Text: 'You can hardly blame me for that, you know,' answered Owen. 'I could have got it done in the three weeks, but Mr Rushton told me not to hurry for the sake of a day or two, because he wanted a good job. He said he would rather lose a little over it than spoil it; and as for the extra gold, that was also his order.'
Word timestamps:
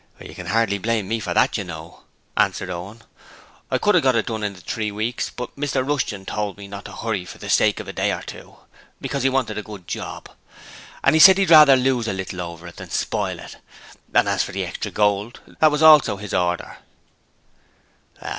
'You 0.19 0.33
can 0.33 0.47
hardly 0.47 0.79
blame 0.79 1.07
me 1.07 1.19
for 1.19 1.31
that, 1.35 1.59
you 1.59 1.63
know,' 1.63 2.01
answered 2.35 2.71
Owen. 2.71 3.03
'I 3.69 3.77
could 3.77 3.93
have 3.93 4.03
got 4.03 4.15
it 4.15 4.25
done 4.25 4.41
in 4.43 4.53
the 4.55 4.59
three 4.59 4.89
weeks, 4.91 5.29
but 5.29 5.55
Mr 5.55 5.87
Rushton 5.87 6.25
told 6.25 6.57
me 6.57 6.67
not 6.67 6.85
to 6.85 6.91
hurry 6.91 7.23
for 7.23 7.37
the 7.37 7.51
sake 7.51 7.79
of 7.79 7.87
a 7.87 7.93
day 7.93 8.11
or 8.11 8.23
two, 8.23 8.55
because 8.99 9.21
he 9.21 9.29
wanted 9.29 9.59
a 9.59 9.61
good 9.61 9.87
job. 9.87 10.27
He 11.07 11.19
said 11.19 11.37
he 11.37 11.43
would 11.43 11.51
rather 11.51 11.75
lose 11.77 12.07
a 12.07 12.13
little 12.13 12.41
over 12.41 12.65
it 12.65 12.77
than 12.77 12.89
spoil 12.89 13.37
it; 13.37 13.57
and 14.11 14.27
as 14.27 14.41
for 14.41 14.53
the 14.53 14.65
extra 14.65 14.89
gold, 14.89 15.39
that 15.59 15.69
was 15.69 15.83
also 15.83 16.17
his 16.17 16.33
order.' 16.33 16.79